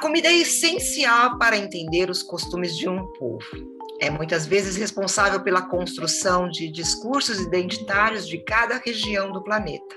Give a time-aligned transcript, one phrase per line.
[0.00, 3.44] comida é essencial para entender os costumes de um povo.
[4.00, 9.94] É muitas vezes responsável pela construção de discursos identitários de cada região do planeta.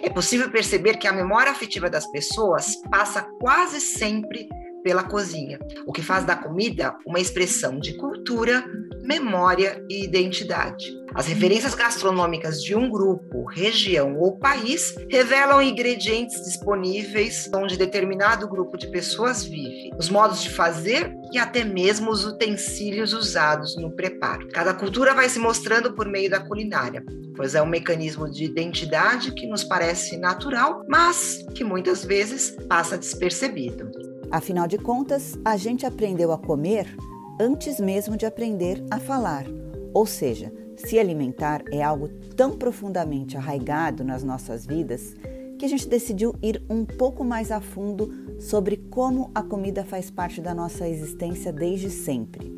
[0.00, 4.48] É possível perceber que a memória afetiva das pessoas passa quase sempre
[4.84, 8.64] pela cozinha, o que faz da comida uma expressão de cultura,
[9.02, 10.92] memória e identidade.
[11.14, 18.78] As referências gastronômicas de um grupo, região ou país revelam ingredientes disponíveis onde determinado grupo
[18.78, 24.48] de pessoas vive, os modos de fazer e até mesmo os utensílios usados no preparo.
[24.48, 27.04] Cada cultura vai se mostrando por meio da culinária,
[27.36, 32.96] pois é um mecanismo de identidade que nos parece natural, mas que muitas vezes passa
[32.96, 33.90] despercebido.
[34.30, 36.86] Afinal de contas, a gente aprendeu a comer
[37.38, 39.46] antes mesmo de aprender a falar.
[39.94, 45.14] Ou seja, se alimentar é algo tão profundamente arraigado nas nossas vidas
[45.58, 50.10] que a gente decidiu ir um pouco mais a fundo sobre como a comida faz
[50.10, 52.52] parte da nossa existência desde sempre.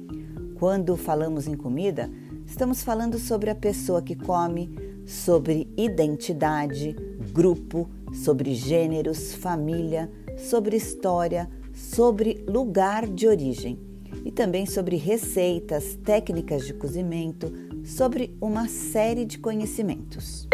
[0.58, 2.10] Quando falamos em comida,
[2.46, 6.96] estamos falando sobre a pessoa que come, sobre identidade,
[7.32, 7.90] grupo,
[8.24, 13.93] sobre gêneros, família, sobre história, sobre lugar de origem
[14.24, 17.52] e também sobre receitas, técnicas de cozimento,
[17.84, 20.48] sobre uma série de conhecimentos.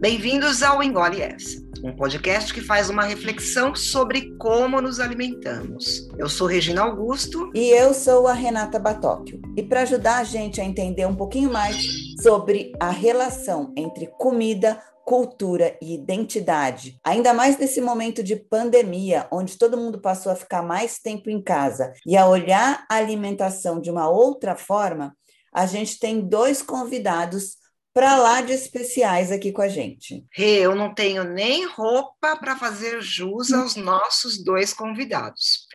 [0.00, 6.08] Bem-vindos ao Engole Essa, um podcast que faz uma reflexão sobre como nos alimentamos.
[6.16, 7.50] Eu sou Regina Augusto.
[7.54, 9.40] E eu sou a Renata Batóquio.
[9.56, 11.76] E para ajudar a gente a entender um pouquinho mais
[12.22, 19.56] sobre a relação entre comida, cultura e identidade, ainda mais nesse momento de pandemia, onde
[19.56, 23.90] todo mundo passou a ficar mais tempo em casa e a olhar a alimentação de
[23.90, 25.16] uma outra forma,
[25.50, 27.56] a gente tem dois convidados
[27.94, 30.26] para lá de especiais aqui com a gente.
[30.36, 35.66] Eu não tenho nem roupa para fazer jus aos nossos dois convidados.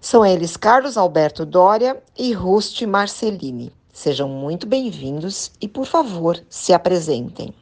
[0.00, 3.76] São eles Carlos Alberto Dória e Rusti Marcelini.
[3.98, 7.52] Sejam muito bem-vindos e, por favor, se apresentem.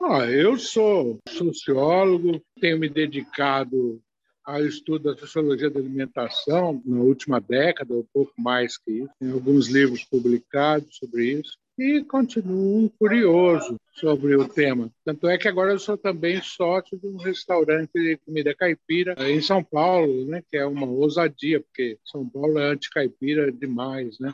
[0.00, 4.00] Ah, eu sou sociólogo, tenho me dedicado
[4.44, 9.10] ao estudo da sociologia da alimentação na última década, ou pouco mais que isso.
[9.18, 14.92] Tem alguns livros publicados sobre isso e continuo curioso sobre o tema.
[15.04, 19.40] Tanto é que agora eu sou também sócio de um restaurante de comida caipira em
[19.40, 24.32] São Paulo, né, que é uma ousadia, porque São Paulo é anti-caipira demais, né?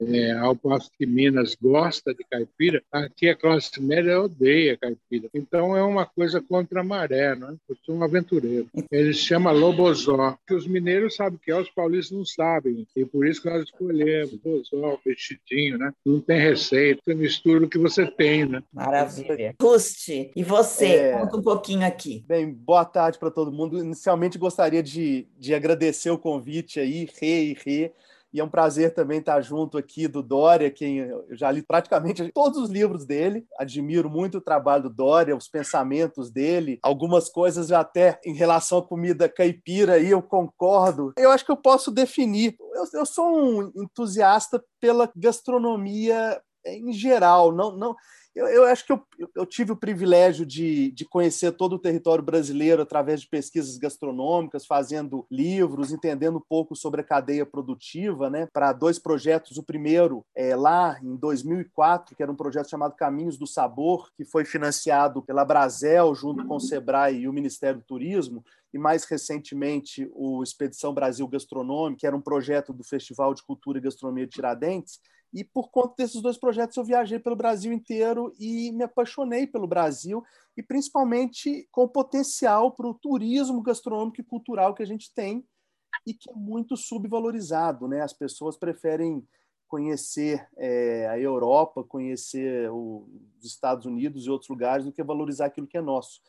[0.00, 5.28] É, ao passo que Minas gosta de caipira, aqui a classe média odeia caipira.
[5.34, 7.56] Então é uma coisa contra a maré, né?
[7.68, 8.68] Eu sou um aventureiro.
[8.90, 12.86] Ele se chama Lobozó, que os mineiros sabem que é, os paulistas não sabem.
[12.94, 15.92] E por isso que nós escolhemos Lobozó, vestidinho, né?
[16.06, 18.62] Não tem receita, mistura o que você tem, né?
[18.72, 19.54] Maravilha.
[19.60, 20.86] Rusti, e você?
[20.86, 21.18] É...
[21.18, 22.24] Conta um pouquinho aqui.
[22.26, 23.78] Bem, boa tarde para todo mundo.
[23.78, 27.92] Inicialmente gostaria de, de agradecer o convite aí, Rê e Rê
[28.32, 32.30] e é um prazer também estar junto aqui do Dória, quem eu já li praticamente
[32.32, 33.46] todos os livros dele.
[33.58, 38.82] Admiro muito o trabalho do Dória, os pensamentos dele, algumas coisas até em relação à
[38.86, 41.12] comida caipira aí eu concordo.
[41.16, 42.56] Eu acho que eu posso definir.
[42.74, 47.96] Eu, eu sou um entusiasta pela gastronomia em geral, não, não
[48.38, 49.04] eu, eu acho que eu,
[49.34, 54.64] eu, tive o privilégio de, de conhecer todo o território brasileiro através de pesquisas gastronômicas,
[54.64, 59.56] fazendo livros, entendendo um pouco sobre a cadeia produtiva, né, para dois projetos.
[59.56, 64.24] O primeiro, é, lá em 2004, que era um projeto chamado Caminhos do Sabor, que
[64.24, 69.04] foi financiado pela Brasel, junto com o Sebrae e o Ministério do Turismo, e mais
[69.04, 74.26] recentemente o Expedição Brasil Gastronômico, que era um projeto do Festival de Cultura e Gastronomia
[74.26, 75.00] de Tiradentes,
[75.32, 79.66] e por conta desses dois projetos, eu viajei pelo Brasil inteiro e me apaixonei pelo
[79.66, 80.24] Brasil,
[80.56, 85.46] e principalmente com o potencial para o turismo gastronômico e cultural que a gente tem
[86.06, 87.86] e que é muito subvalorizado.
[87.86, 88.00] Né?
[88.00, 89.26] As pessoas preferem
[89.68, 93.06] conhecer é, a Europa, conhecer o,
[93.38, 96.22] os Estados Unidos e outros lugares do que valorizar aquilo que é nosso.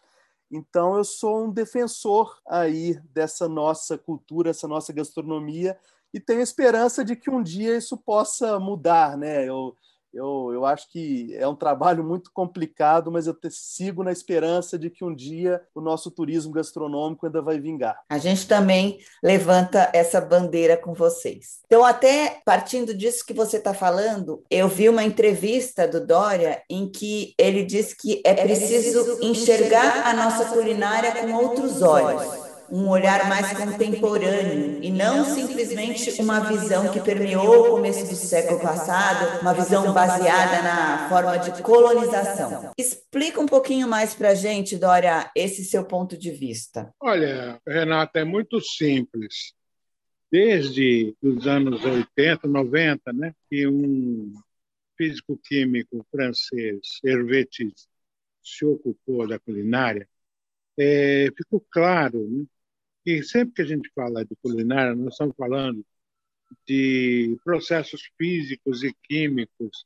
[0.51, 5.79] Então, eu sou um defensor aí dessa nossa cultura, essa nossa gastronomia,
[6.13, 9.47] e tenho esperança de que um dia isso possa mudar, né?
[9.47, 9.75] Eu,
[10.13, 14.77] eu, eu acho que é um trabalho muito complicado, mas eu te, sigo na esperança
[14.77, 17.97] de que um dia o nosso turismo gastronômico ainda vai vingar.
[18.09, 21.59] A gente também levanta essa bandeira com vocês.
[21.65, 26.89] Então, até partindo disso que você está falando, eu vi uma entrevista do Dória em
[26.89, 32.38] que ele diz que é, é preciso enxergar a nossa culinária com outros olhos
[32.71, 38.59] um olhar mais contemporâneo e não simplesmente uma visão que permeou o começo do século
[38.59, 42.71] passado, uma visão baseada na forma de colonização.
[42.77, 46.93] Explica um pouquinho mais para a gente, Dória, esse seu ponto de vista.
[46.99, 49.53] Olha, Renata, é muito simples.
[50.31, 54.31] Desde os anos 80, 90, né, que um
[54.95, 57.47] físico-químico francês, Hervé
[58.43, 60.07] se ocupou da culinária,
[60.77, 62.45] é, ficou claro né,
[63.03, 65.85] que sempre que a gente fala de culinária, nós estamos falando
[66.67, 69.85] de processos físicos e químicos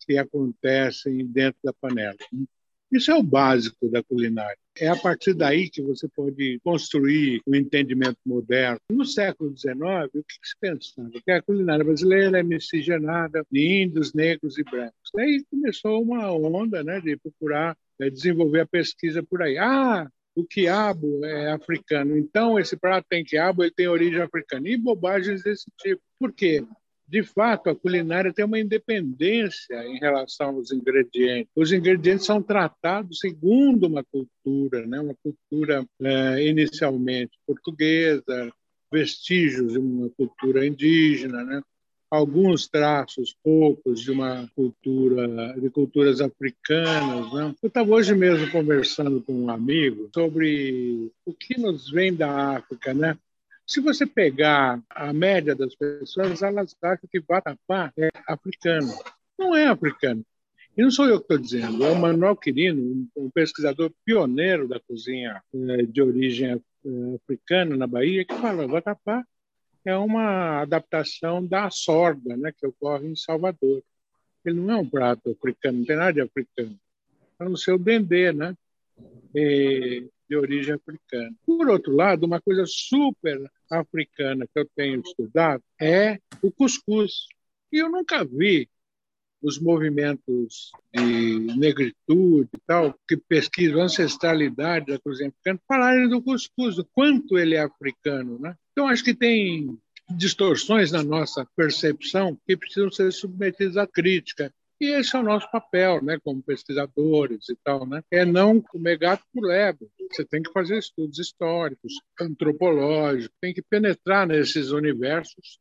[0.00, 2.16] que acontecem dentro da panela.
[2.32, 2.44] Né.
[2.92, 4.58] Isso é o básico da culinária.
[4.78, 8.78] É a partir daí que você pode construir o um entendimento moderno.
[8.90, 9.78] No século XIX,
[10.14, 11.10] o que se pensava?
[11.24, 15.10] Que a culinária brasileira é miscigenada de índios, negros e brancos.
[15.14, 19.56] Daí começou uma onda né, de procurar é, desenvolver a pesquisa por aí.
[19.56, 24.68] Ah, o quiabo é africano, então esse prato tem quiabo, ele tem origem africana.
[24.68, 26.00] E bobagens desse tipo.
[26.18, 26.64] Por quê?
[27.12, 31.52] de fato, a culinária tem uma independência em relação aos ingredientes.
[31.54, 34.98] Os ingredientes são tratados segundo uma cultura, né?
[34.98, 38.50] uma cultura é, inicialmente portuguesa,
[38.90, 41.62] vestígios de uma cultura indígena, né?
[42.12, 47.32] Alguns traços, poucos, de uma cultura, de culturas africanas.
[47.32, 47.54] Né?
[47.62, 52.92] Eu estava hoje mesmo conversando com um amigo sobre o que nos vem da África,
[52.92, 53.16] né?
[53.66, 58.92] Se você pegar a média das pessoas, elas acham que vatapá é africano.
[59.38, 60.22] Não é africano.
[60.76, 64.78] E não sou eu que estou dizendo, é o Manuel Quirino, um pesquisador pioneiro da
[64.80, 69.24] cozinha eh, de origem eh, africana na Bahia, que fala que vatapá
[69.84, 73.82] é uma adaptação da sorda, né, que ocorre em Salvador.
[74.44, 76.78] Ele não é um prato africano, não tem nada de africano.
[77.38, 78.56] A não ser o dendê, né?
[79.34, 81.34] E, de origem africana.
[81.44, 83.38] Por outro lado, uma coisa super
[83.70, 87.26] africana que eu tenho estudado é o cuscuz.
[87.70, 88.66] E eu nunca vi
[89.42, 96.22] os movimentos de negritude e tal, que pesquisam a ancestralidade da cozinha africana, falarem do
[96.22, 98.38] cuscuz, do quanto ele é africano.
[98.38, 98.54] Né?
[98.72, 99.76] Então, acho que tem
[100.08, 104.52] distorções na nossa percepção que precisam ser submetidas à crítica.
[104.80, 108.02] E esse é o nosso papel, né, como pesquisadores e tal, né?
[108.10, 109.88] É não comer gato por lebre.
[110.10, 115.60] Você tem que fazer estudos históricos, antropológicos, tem que penetrar nesses universos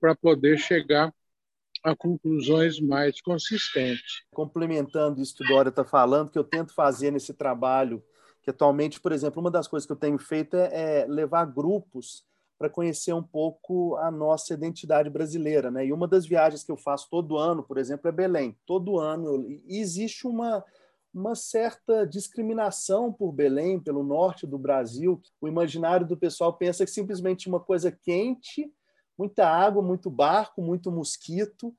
[0.00, 1.12] para poder chegar
[1.86, 4.24] a conclusões mais consistentes.
[4.32, 8.02] Complementando isso que o Dória está falando, que eu tento fazer nesse trabalho,
[8.42, 12.24] que atualmente, por exemplo, uma das coisas que eu tenho feito é, é levar grupos
[12.58, 15.86] para conhecer um pouco a nossa identidade brasileira, né?
[15.86, 18.56] E uma das viagens que eu faço todo ano, por exemplo, é Belém.
[18.66, 20.64] Todo ano e existe uma
[21.16, 25.18] uma certa discriminação por Belém, pelo norte do Brasil.
[25.40, 28.70] O imaginário do pessoal pensa que simplesmente uma coisa quente,
[29.18, 31.74] muita água, muito barco, muito mosquito,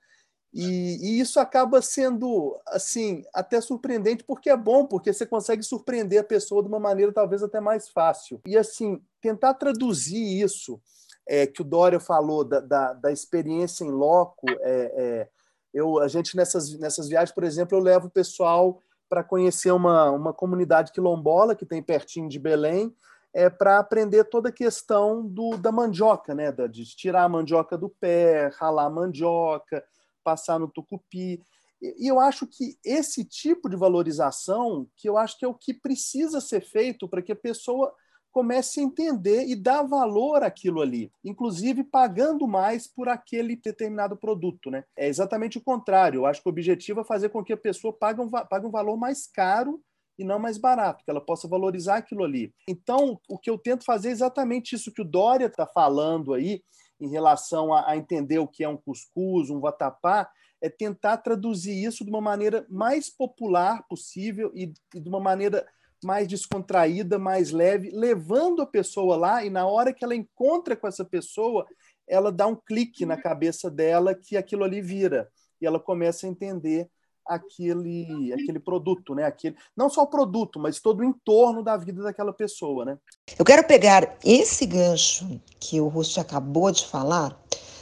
[0.54, 6.22] e, e, isso acaba sendo assim até surpreendente porque é bom, porque você consegue surpreender
[6.22, 8.42] a pessoa de uma maneira talvez até mais fácil.
[8.48, 10.82] E assim, tentar traduzir isso
[11.28, 14.48] é, que o Dória falou da, da, da experiência em loco.
[14.62, 15.30] É, é,
[15.74, 20.10] eu, a gente nessas, nessas viagens, por exemplo, eu levo o pessoal para conhecer uma,
[20.10, 22.96] uma comunidade quilombola que tem pertinho de Belém,
[23.34, 26.52] é, para aprender toda a questão do, da mandioca, né?
[26.52, 29.84] de tirar a mandioca do pé, ralar a mandioca,
[30.24, 31.42] passar no tucupi.
[31.82, 35.74] E eu acho que esse tipo de valorização, que eu acho que é o que
[35.74, 37.94] precisa ser feito para que a pessoa
[38.32, 44.70] comece a entender e dar valor àquilo ali, inclusive pagando mais por aquele determinado produto.
[44.70, 44.84] Né?
[44.96, 46.20] É exatamente o contrário.
[46.20, 48.72] Eu acho que o objetivo é fazer com que a pessoa pague um, pague um
[48.72, 49.82] valor mais caro
[50.18, 52.54] e não mais barato, que ela possa valorizar aquilo ali.
[52.68, 56.64] Então, o que eu tento fazer é exatamente isso que o Dória está falando aí,
[57.00, 61.84] em relação a, a, entender o que é um cuscuz, um vatapá, é tentar traduzir
[61.84, 65.66] isso de uma maneira mais popular possível e, e de uma maneira
[66.04, 70.88] mais descontraída, mais leve, levando a pessoa lá e na hora que ela encontra com
[70.88, 71.66] essa pessoa,
[72.08, 75.30] ela dá um clique na cabeça dela que aquilo ali vira
[75.62, 76.90] e ela começa a entender
[77.28, 79.26] aquele aquele produto, né?
[79.26, 82.98] Aquele não só o produto, mas todo o entorno da vida daquela pessoa, né?
[83.38, 87.38] Eu quero pegar esse gancho que o Russo acabou de falar,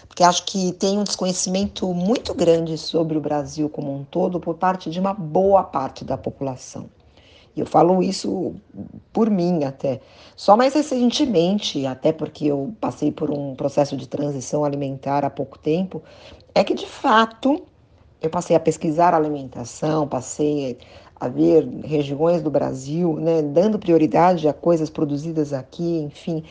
[0.07, 4.55] porque acho que tem um desconhecimento muito grande sobre o Brasil como um todo por
[4.55, 6.89] parte de uma boa parte da população.
[7.55, 8.55] E eu falo isso
[9.13, 10.01] por mim até.
[10.35, 15.57] Só mais recentemente, até porque eu passei por um processo de transição alimentar há pouco
[15.57, 16.03] tempo,
[16.53, 17.65] é que de fato
[18.25, 20.77] eu passei a pesquisar alimentação, passei
[21.15, 26.44] a ver regiões do Brasil, né, dando prioridade a coisas produzidas aqui, enfim.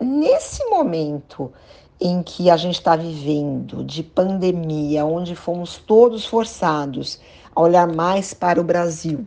[0.00, 1.52] Nesse momento
[2.00, 7.20] em que a gente está vivendo de pandemia, onde fomos todos forçados
[7.54, 9.24] a olhar mais para o Brasil,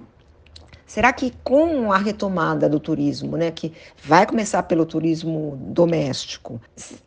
[0.95, 6.61] Será que com a retomada do turismo, né, que vai começar pelo turismo doméstico,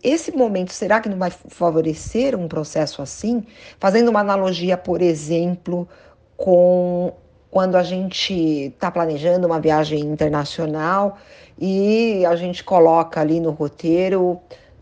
[0.04, 3.42] esse momento será que não vai favorecer um processo assim?
[3.80, 5.88] Fazendo uma analogia, por exemplo,
[6.36, 7.14] com
[7.50, 8.34] quando a gente
[8.74, 11.16] está planejando uma viagem internacional
[11.58, 14.38] e a gente coloca ali no roteiro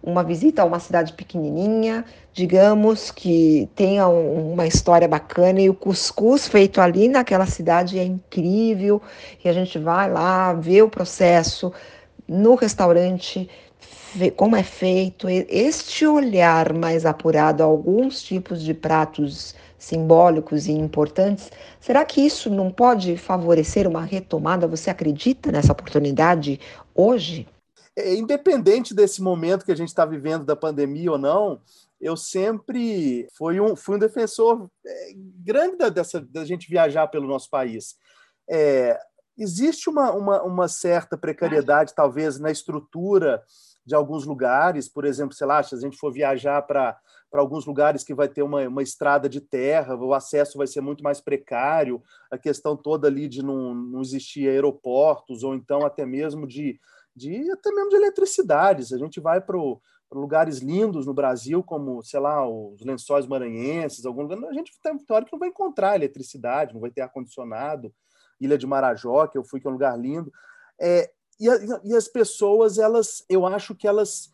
[0.06, 5.75] uma visita a uma cidade pequenininha, digamos que tenha um, uma história bacana e o
[5.75, 9.02] cuscuz feito ali naquela cidade é incrível
[9.44, 11.72] e a gente vai lá ver o processo
[12.28, 13.50] no restaurante
[14.36, 15.28] como é feito.
[15.28, 22.48] Este olhar mais apurado a alguns tipos de pratos simbólicos e importantes será que isso
[22.48, 24.68] não pode favorecer uma retomada?
[24.68, 26.60] Você acredita nessa oportunidade
[26.94, 27.46] hoje
[27.97, 31.61] é, independente desse momento que a gente está vivendo da pandemia ou não,
[32.00, 37.26] eu sempre fui um, fui um defensor é, grande da, dessa, da gente viajar pelo
[37.26, 37.97] nosso país.
[38.49, 38.99] É,
[39.37, 43.43] existe uma, uma, uma, certa precariedade, talvez, na estrutura
[43.85, 46.99] de alguns lugares, por exemplo, sei lá, se a gente for viajar para
[47.33, 51.03] alguns lugares que vai ter uma, uma estrada de terra, o acesso vai ser muito
[51.03, 56.47] mais precário, a questão toda ali de não, não existir aeroportos, ou então até mesmo
[56.47, 56.79] de
[57.16, 58.92] de até mesmo de eletricidades.
[58.92, 59.56] A gente vai para
[60.12, 64.92] lugares lindos no Brasil, como, sei lá, os lençóis maranhenses, algum lugar, a gente tem
[65.11, 67.92] hora que não vai encontrar eletricidade, não vai ter ar-condicionado.
[68.38, 70.30] Ilha de Marajó, que eu fui, que é um lugar lindo.
[70.78, 74.30] É, e, a, e as pessoas, elas, eu acho que elas.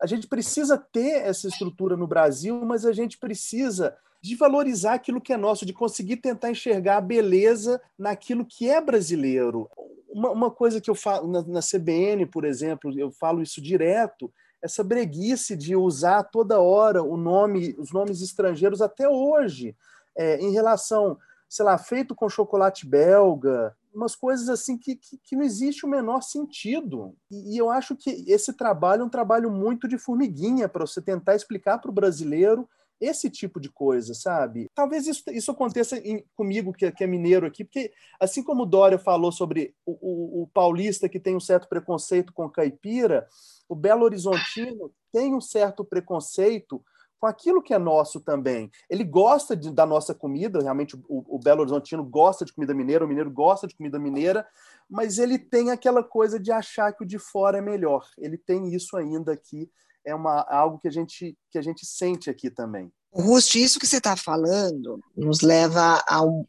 [0.00, 5.20] A gente precisa ter essa estrutura no Brasil, mas a gente precisa de valorizar aquilo
[5.20, 9.68] que é nosso, de conseguir tentar enxergar a beleza naquilo que é brasileiro.
[10.12, 14.32] Uma, uma coisa que eu falo na, na CBN, por exemplo, eu falo isso direto,
[14.62, 19.76] essa breguice de usar toda hora o nome, os nomes estrangeiros até hoje,
[20.16, 25.36] é, em relação, sei lá, feito com chocolate belga, umas coisas assim que, que, que
[25.36, 27.14] não existe o menor sentido.
[27.30, 31.02] E, e, eu acho que esse trabalho é um trabalho muito de formiguinha para você
[31.02, 32.68] tentar explicar para o brasileiro
[33.02, 34.70] esse tipo de coisa, sabe?
[34.72, 38.66] Talvez isso, isso aconteça em, comigo, que, que, é mineiro aqui, porque assim como o
[38.66, 43.26] Dória falou sobre o, o, o, paulista que tem um certo preconceito com caipira,
[43.68, 46.80] o Belo Horizontino tem um certo preconceito
[47.18, 48.70] com aquilo que é nosso também.
[48.88, 53.04] Ele gosta de, da nossa comida, realmente o, o Belo Horizontino gosta de comida mineira,
[53.04, 54.46] o mineiro gosta de comida mineira,
[54.88, 58.06] mas ele tem aquela coisa de achar que o de fora é melhor.
[58.16, 59.68] Ele tem isso ainda aqui
[60.04, 62.90] é uma, algo que a gente, que a gente sente aqui também.
[63.12, 66.44] Rust, isso que você está falando nos leva a, um,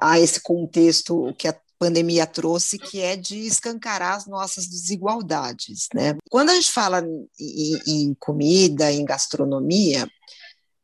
[0.00, 5.88] a esse contexto que a pandemia trouxe, que é de escancarar as nossas desigualdades.
[5.94, 6.16] Né?
[6.30, 7.02] Quando a gente fala
[7.38, 10.06] em, em comida, em gastronomia,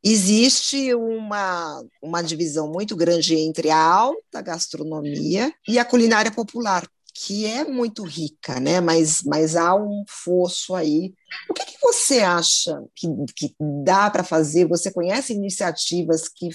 [0.03, 6.87] existe uma, uma divisão muito grande entre a alta gastronomia e a culinária popular
[7.19, 8.79] que é muito rica, né?
[8.79, 11.15] Mas, mas há um fosso aí.
[11.49, 14.67] O que, que você acha que, que dá para fazer?
[14.67, 16.49] Você conhece iniciativas que,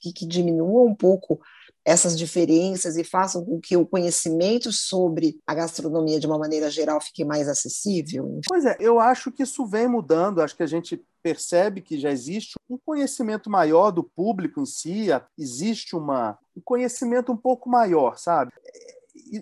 [0.00, 1.38] que, que diminuam um pouco
[1.84, 6.98] essas diferenças e façam com que o conhecimento sobre a gastronomia de uma maneira geral
[7.00, 8.40] fique mais acessível?
[8.48, 12.10] Pois é, eu acho que isso vem mudando, acho que a gente percebe que já
[12.10, 15.08] existe um conhecimento maior do público em si,
[15.38, 18.50] existe uma, um conhecimento um pouco maior, sabe?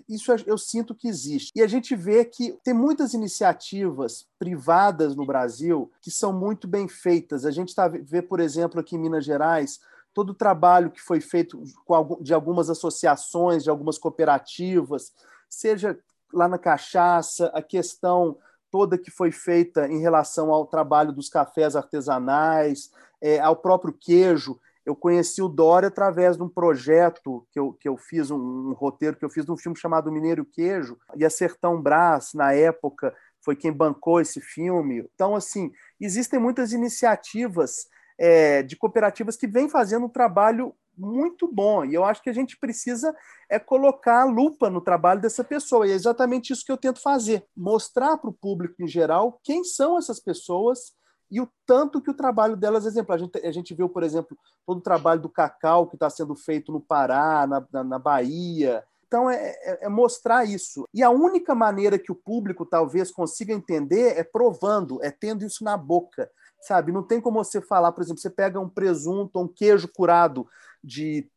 [0.07, 1.51] Isso eu sinto que existe.
[1.55, 6.87] E a gente vê que tem muitas iniciativas privadas no Brasil que são muito bem
[6.87, 7.45] feitas.
[7.45, 9.79] A gente tá, vê, por exemplo, aqui em Minas Gerais,
[10.13, 11.61] todo o trabalho que foi feito
[12.21, 15.13] de algumas associações, de algumas cooperativas,
[15.49, 15.99] seja
[16.33, 18.37] lá na cachaça, a questão
[18.71, 22.91] toda que foi feita em relação ao trabalho dos cafés artesanais,
[23.21, 27.89] é, ao próprio queijo eu conheci o Dória através de um projeto que eu, que
[27.89, 31.25] eu fiz, um, um roteiro que eu fiz de um filme chamado Mineiro Queijo, e
[31.25, 33.13] a Sertão Brás, na época,
[33.43, 35.07] foi quem bancou esse filme.
[35.13, 37.87] Então, assim, existem muitas iniciativas
[38.17, 41.83] é, de cooperativas que vêm fazendo um trabalho muito bom.
[41.83, 43.13] E eu acho que a gente precisa
[43.49, 45.87] é colocar a lupa no trabalho dessa pessoa.
[45.87, 49.63] E é exatamente isso que eu tento fazer: mostrar para o público em geral quem
[49.63, 50.93] são essas pessoas
[51.29, 53.15] e o tanto que o trabalho delas é exemplar.
[53.15, 56.35] A gente, a gente viu, por exemplo, todo o trabalho do cacau que está sendo
[56.35, 58.83] feito no Pará, na, na, na Bahia.
[59.07, 60.87] Então, é, é, é, mostrar isso.
[60.93, 65.63] E a única maneira que o público talvez consiga entender é provando, é tendo isso
[65.63, 66.29] na boca,
[66.61, 66.91] sabe?
[66.91, 70.47] Não tem como você falar, por exemplo, você pega um presunto, um queijo curado
[70.83, 71.29] de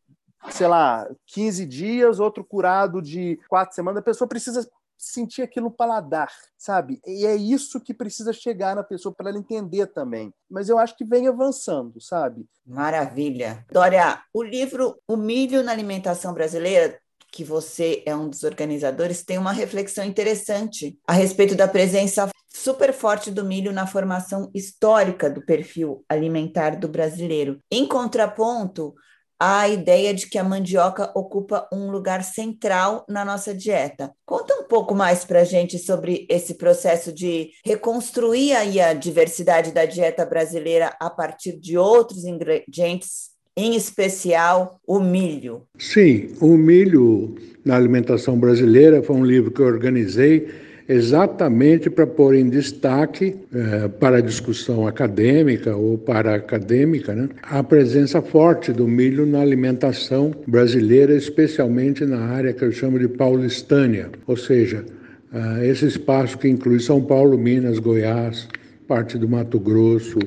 [0.51, 4.01] sei lá, 15 dias, outro curado de quatro semanas.
[4.01, 7.01] A pessoa precisa sentir aquilo no paladar, sabe?
[7.07, 10.33] E é isso que precisa chegar na pessoa para ela entender também.
[10.51, 12.47] Mas eu acho que vem avançando, sabe?
[12.67, 13.65] Maravilha.
[13.71, 16.99] Dória, o livro O Milho na Alimentação Brasileira
[17.31, 22.93] que você é um dos organizadores, tem uma reflexão interessante a respeito da presença super
[22.93, 27.61] forte do milho na formação histórica do perfil alimentar do brasileiro.
[27.71, 28.95] Em contraponto,
[29.41, 34.11] a ideia de que a mandioca ocupa um lugar central na nossa dieta.
[34.27, 39.85] Conta um pouco mais para a gente sobre esse processo de reconstruir a diversidade da
[39.85, 45.63] dieta brasileira a partir de outros ingredientes, em especial o milho.
[45.79, 50.49] Sim, o milho na alimentação brasileira foi um livro que eu organizei
[50.89, 57.63] exatamente para pôr em destaque eh, para a discussão acadêmica ou para acadêmica né, a
[57.63, 64.09] presença forte do milho na alimentação brasileira, especialmente na área que eu chamo de paulistânia,
[64.27, 64.83] ou seja,
[65.31, 68.49] eh, esse espaço que inclui São Paulo, Minas, Goiás,
[68.87, 70.19] parte do Mato Grosso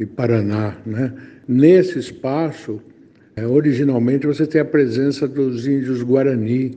[0.00, 0.76] e Paraná.
[0.84, 1.12] Né?
[1.46, 2.80] Nesse espaço,
[3.36, 6.76] eh, originalmente você tem a presença dos índios Guarani,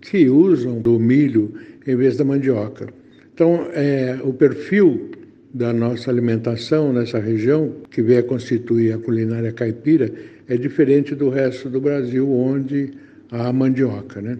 [0.00, 1.52] que usam do milho
[1.86, 2.88] em vez da mandioca.
[3.32, 5.10] Então, é, o perfil
[5.52, 10.12] da nossa alimentação nessa região, que vem a constituir a culinária caipira,
[10.48, 12.90] é diferente do resto do Brasil, onde
[13.30, 14.20] há mandioca.
[14.20, 14.38] Né?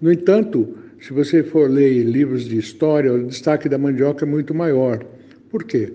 [0.00, 4.54] No entanto, se você for ler livros de história, o destaque da mandioca é muito
[4.54, 5.04] maior.
[5.50, 5.92] Por quê?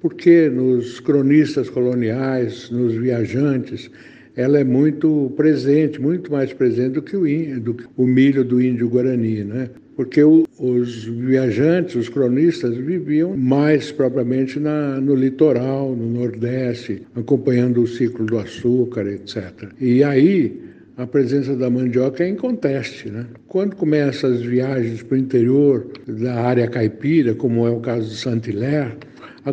[0.00, 3.90] Porque nos cronistas coloniais, nos viajantes,
[4.36, 8.60] ela é muito presente, muito mais presente do que o, do que o milho do
[8.60, 9.70] índio guarani, né?
[9.96, 17.82] Porque o, os viajantes, os cronistas, viviam mais propriamente na, no litoral, no Nordeste, acompanhando
[17.82, 19.70] o ciclo do açúcar, etc.
[19.80, 20.60] E aí
[20.98, 23.10] a presença da mandioca é inconteste.
[23.10, 23.26] Né?
[23.48, 28.16] Quando começam as viagens para o interior da área caipira, como é o caso de
[28.16, 28.96] Saint-Hilaire,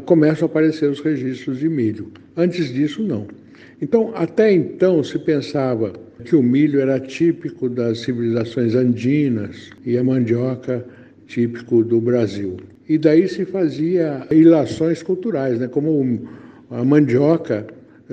[0.06, 2.12] começam a aparecer os registros de milho.
[2.36, 3.28] Antes disso, não.
[3.84, 5.92] Então, até então, se pensava
[6.24, 10.86] que o milho era típico das civilizações andinas e a mandioca
[11.28, 12.56] típico do Brasil.
[12.88, 15.68] E daí se fazia ilações culturais, né?
[15.68, 16.22] como
[16.72, 17.68] a mandioca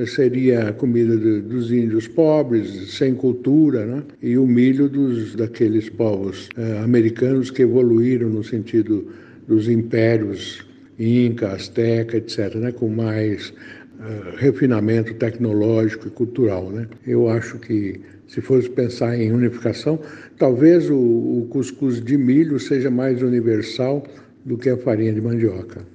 [0.07, 4.03] seria a comida dos índios pobres, sem cultura, né?
[4.21, 9.07] e o milho dos, daqueles povos eh, americanos que evoluíram no sentido
[9.47, 12.73] dos impérios Inca, Azteca, etc., né?
[12.73, 13.55] com mais
[14.01, 16.71] uh, refinamento tecnológico e cultural.
[16.71, 16.89] Né?
[17.07, 20.01] Eu acho que, se fosse pensar em unificação,
[20.39, 24.03] talvez o, o cuscuz de milho seja mais universal
[24.45, 25.87] do que a farinha de mandioca.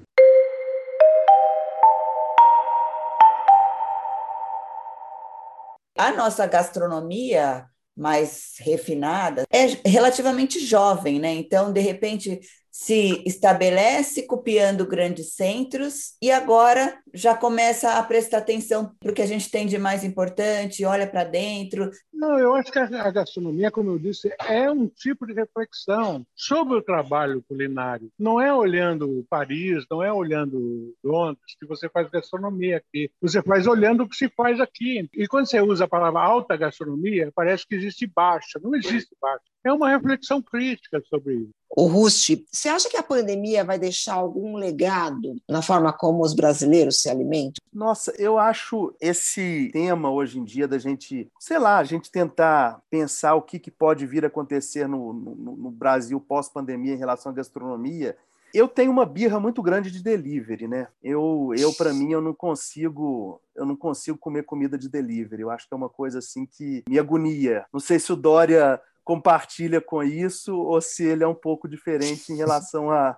[5.98, 7.64] A nossa gastronomia
[7.96, 11.34] mais refinada é relativamente jovem, né?
[11.34, 12.38] Então, de repente,
[12.78, 19.22] se estabelece copiando grandes centros e agora já começa a prestar atenção para o que
[19.22, 21.90] a gente tem de mais importante, olha para dentro.
[22.12, 26.76] Não, eu acho que a gastronomia, como eu disse, é um tipo de reflexão sobre
[26.76, 28.10] o trabalho culinário.
[28.18, 33.10] Não é olhando Paris, não é olhando Londres que você faz gastronomia aqui.
[33.22, 35.08] Você faz olhando o que se faz aqui.
[35.14, 38.60] E quando você usa a palavra alta gastronomia, parece que existe baixa.
[38.62, 39.44] Não existe baixa.
[39.66, 41.50] É uma reflexão crítica sobre isso.
[41.76, 46.34] O Rusti, você acha que a pandemia vai deixar algum legado na forma como os
[46.34, 47.60] brasileiros se alimentam?
[47.74, 52.80] Nossa, eu acho esse tema hoje em dia da gente, sei lá, a gente tentar
[52.88, 57.32] pensar o que, que pode vir a acontecer no, no, no Brasil pós-pandemia em relação
[57.32, 58.16] à gastronomia.
[58.54, 60.86] Eu tenho uma birra muito grande de delivery, né?
[61.02, 65.42] Eu, eu para mim, eu não consigo, eu não consigo comer comida de delivery.
[65.42, 67.66] Eu acho que é uma coisa assim que me agonia.
[67.72, 72.32] Não sei se o Dória compartilha com isso ou se ele é um pouco diferente
[72.32, 73.16] em relação a,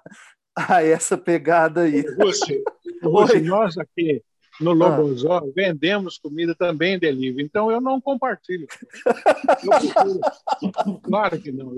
[0.54, 2.02] a essa pegada aí.
[3.02, 4.22] Você nós aqui
[4.60, 5.44] no Lobozó ah.
[5.54, 8.66] vendemos comida também delivery, então eu não compartilho.
[9.06, 11.72] Eu claro que não.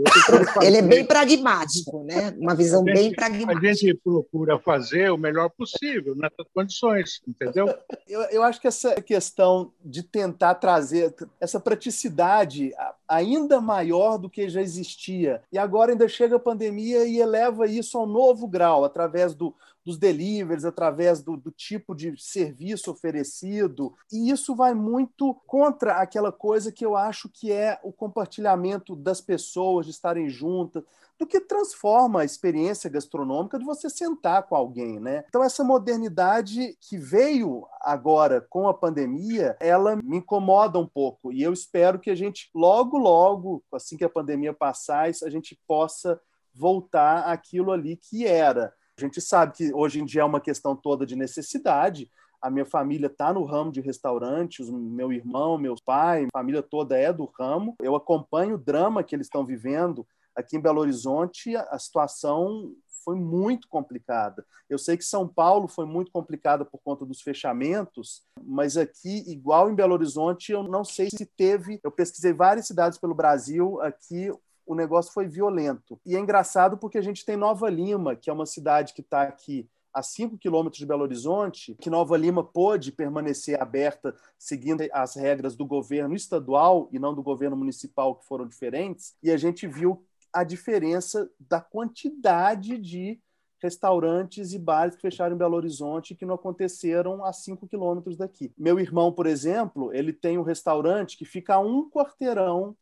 [0.63, 2.35] Ele é bem pragmático, né?
[2.39, 3.69] Uma visão gente, bem pragmática.
[3.69, 7.67] A gente procura fazer o melhor possível nessas condições, entendeu?
[8.09, 12.73] Eu, eu acho que essa questão de tentar trazer essa praticidade
[13.07, 17.97] ainda maior do que já existia, e agora ainda chega a pandemia e eleva isso
[17.97, 23.95] a um novo grau, através do, dos deliveries, através do, do, tipo de serviço oferecido.
[24.13, 29.21] E isso vai muito contra aquela coisa que eu acho que é o compartilhamento das
[29.21, 30.83] pessoas, de estarem juntas,
[31.19, 35.23] do que transforma a experiência gastronômica de você sentar com alguém, né?
[35.29, 41.43] Então essa modernidade que veio agora com a pandemia, ela me incomoda um pouco e
[41.43, 46.19] eu espero que a gente logo logo, assim que a pandemia passar, a gente possa
[46.55, 48.73] voltar àquilo ali que era.
[49.05, 52.11] A gente sabe que hoje em dia é uma questão toda de necessidade,
[52.41, 57.13] a minha família está no ramo de restaurantes, meu irmão, meu pai, família toda é
[57.13, 57.75] do ramo.
[57.81, 62.73] Eu acompanho o drama que eles estão vivendo Aqui em Belo Horizonte, a situação
[63.05, 64.45] foi muito complicada.
[64.69, 69.71] Eu sei que São Paulo foi muito complicada por conta dos fechamentos, mas aqui, igual
[69.71, 71.81] em Belo Horizonte, eu não sei se teve.
[71.83, 74.31] Eu pesquisei várias cidades pelo Brasil, aqui
[74.71, 76.01] o negócio foi violento.
[76.07, 79.23] E é engraçado porque a gente tem Nova Lima, que é uma cidade que está
[79.23, 85.17] aqui a 5 quilômetros de Belo Horizonte, que Nova Lima pôde permanecer aberta seguindo as
[85.17, 89.67] regras do governo estadual e não do governo municipal, que foram diferentes, e a gente
[89.67, 93.19] viu a diferença da quantidade de
[93.61, 98.53] restaurantes e bares que fecharam em Belo Horizonte que não aconteceram a 5 quilômetros daqui.
[98.57, 102.77] Meu irmão, por exemplo, ele tem um restaurante que fica a um quarteirão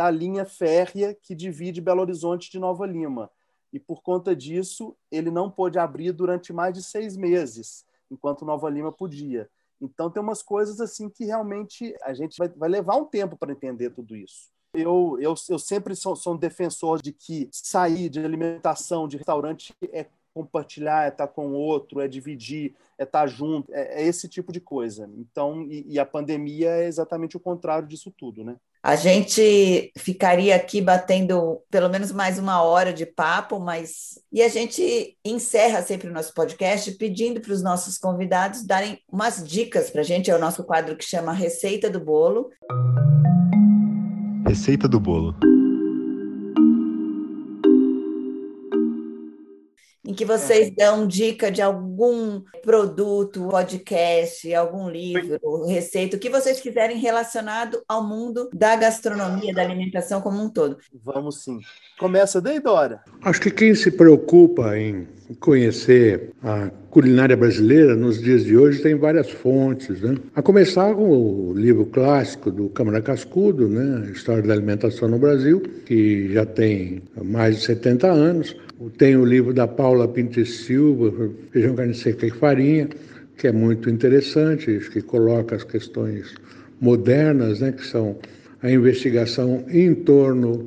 [0.00, 3.30] da linha férrea que divide Belo Horizonte de Nova Lima.
[3.70, 8.70] E por conta disso, ele não pôde abrir durante mais de seis meses, enquanto Nova
[8.70, 9.46] Lima podia.
[9.78, 13.52] Então, tem umas coisas assim que realmente a gente vai, vai levar um tempo para
[13.52, 14.48] entender tudo isso.
[14.72, 19.74] Eu, eu, eu sempre sou, sou um defensor de que sair de alimentação, de restaurante,
[19.92, 24.30] é compartilhar, é estar com o outro, é dividir, é estar junto, é, é esse
[24.30, 25.10] tipo de coisa.
[25.18, 28.56] Então, e, e, a pandemia é exatamente o contrário disso tudo, né?
[28.82, 34.48] A gente ficaria aqui batendo pelo menos mais uma hora de papo, mas e a
[34.48, 40.00] gente encerra sempre o nosso podcast pedindo para os nossos convidados darem umas dicas para
[40.00, 40.30] a gente.
[40.30, 42.48] É o nosso quadro que chama Receita do Bolo.
[44.46, 45.34] Receita do bolo.
[50.10, 56.60] Em que vocês dão dica de algum produto, podcast, algum livro, receita, o que vocês
[56.60, 60.78] quiserem relacionado ao mundo da gastronomia, da alimentação como um todo.
[61.04, 61.60] Vamos sim.
[61.96, 63.04] Começa daí, Dora.
[63.22, 65.06] Acho que quem se preocupa em
[65.38, 70.16] conhecer a culinária brasileira nos dias de hoje tem várias fontes, né?
[70.34, 74.10] A começar com o livro clássico do Câmara Cascudo, né?
[74.12, 78.56] História da Alimentação no Brasil, que já tem mais de 70 anos.
[78.98, 82.88] Tem o livro da Paula Pintes Silva, Feijão, Carne Seca e Farinha,
[83.36, 86.34] que é muito interessante, que coloca as questões
[86.80, 87.70] modernas, né?
[87.70, 88.16] Que são
[88.62, 90.64] a investigação em torno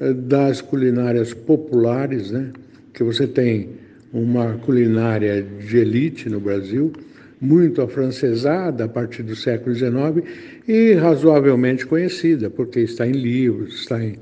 [0.00, 2.52] eh, das culinárias populares, né?
[2.94, 3.68] Que você tem
[4.12, 6.92] uma culinária de elite no Brasil,
[7.40, 10.26] muito afrancesada a partir do século XIX
[10.66, 14.16] e razoavelmente conhecida, porque está em livros, está em,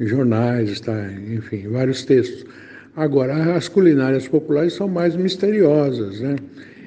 [0.00, 2.44] jornais, está, em, enfim, vários textos.
[2.96, 6.36] Agora, as culinárias populares são mais misteriosas, né?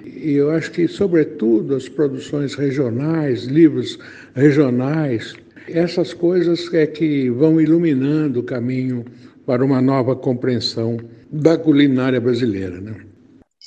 [0.05, 3.99] E eu acho que, sobretudo, as produções regionais, livros
[4.33, 5.35] regionais,
[5.67, 9.05] essas coisas é que vão iluminando o caminho
[9.45, 10.97] para uma nova compreensão
[11.29, 13.05] da culinária brasileira, né?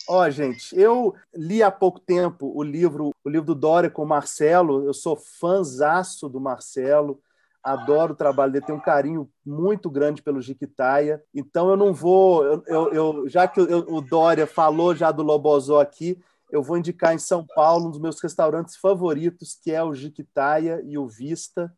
[0.09, 4.03] Ó, oh, gente, eu li há pouco tempo o livro, o livro do Dória com
[4.03, 4.85] o Marcelo.
[4.85, 7.21] Eu sou fãzaço do Marcelo,
[7.63, 11.23] adoro o trabalho dele, tenho um carinho muito grande pelo Jiquitaia.
[11.35, 15.23] Então eu não vou, eu, eu, eu já que eu, o Dória falou já do
[15.23, 16.19] Lobozó aqui,
[16.51, 20.83] eu vou indicar em São Paulo um dos meus restaurantes favoritos, que é o Jiquitaia
[20.87, 21.71] e o Vista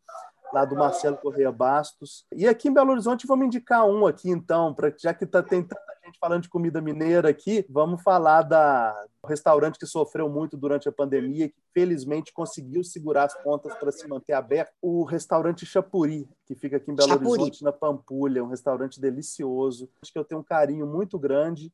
[0.53, 2.25] lá do Marcelo Correia Bastos.
[2.33, 5.63] E aqui em Belo Horizonte vamos indicar um aqui então, para já que tá, tem
[5.63, 8.91] tanta gente falando de comida mineira aqui, vamos falar da
[9.23, 13.91] do restaurante que sofreu muito durante a pandemia, que felizmente conseguiu segurar as pontas para
[13.91, 17.29] se manter aberto, o restaurante Chapuri, que fica aqui em Belo Chapuri.
[17.29, 19.87] Horizonte, na Pampulha, um restaurante delicioso.
[20.01, 21.71] Acho que eu tenho um carinho muito grande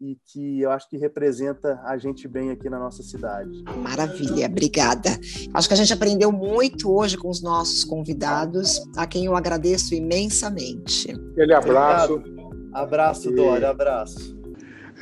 [0.00, 3.64] e que eu acho que representa a gente bem aqui na nossa cidade.
[3.82, 5.10] Maravilha, obrigada.
[5.52, 9.94] Acho que a gente aprendeu muito hoje com os nossos convidados, a quem eu agradeço
[9.94, 11.10] imensamente.
[11.32, 12.14] Aquele abraço.
[12.14, 12.48] Obrigado.
[12.72, 13.34] Abraço, e...
[13.34, 14.38] Dória, abraço.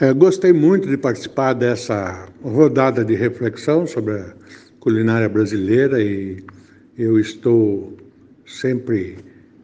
[0.01, 4.35] É, gostei muito de participar dessa rodada de reflexão sobre a
[4.81, 6.43] culinária brasileira e
[6.97, 7.97] eu estou
[8.47, 9.19] sempre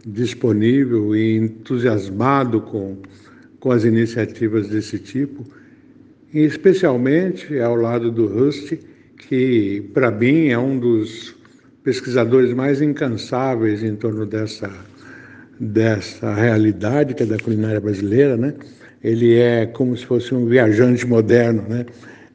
[0.07, 2.97] disponível e entusiasmado com
[3.63, 5.45] com as iniciativas desse tipo,
[6.35, 8.73] e especialmente ao lado do Rust,
[9.29, 11.33] que para mim é um dos
[11.85, 14.69] pesquisadores mais incansáveis em torno dessa,
[15.61, 18.53] dessa realidade que é da culinária brasileira, né?
[19.03, 21.87] ele é como se fosse um viajante moderno, né?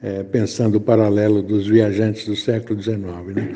[0.01, 3.01] É, pensando o paralelo dos viajantes do século XIX.
[3.35, 3.51] Né?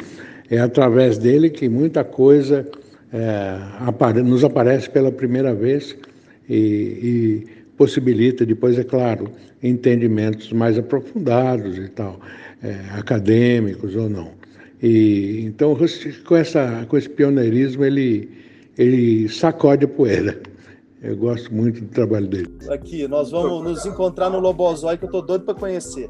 [0.50, 2.68] É através dele que muita coisa
[3.14, 5.96] é, apare nos aparece pela primeira vez
[6.50, 9.32] e, e, possibilita depois, é claro,
[9.64, 12.20] entendimentos mais aprofundados e tal,
[12.62, 14.34] é, acadêmicos ou não.
[14.84, 15.76] E, então,
[16.28, 18.30] com, essa, com esse pioneirismo, ele,
[18.78, 20.40] ele sacode a poeira.
[21.02, 22.52] Eu gosto muito do trabalho dele.
[22.70, 26.08] Aqui, nós vamos nos encontrar no Lobozói, que eu estou doido para conhecer.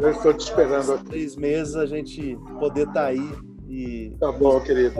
[0.00, 1.04] Eu estou te esperando aqui.
[1.04, 3.30] Três meses a gente poder estar tá aí
[3.68, 4.16] e.
[4.18, 4.92] Tá bom, querido.